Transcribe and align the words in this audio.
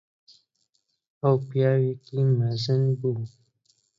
ئەو 1.21 1.35
پیاوێکی 1.49 2.19
مەزن 2.39 2.83
بوو. 2.99 3.25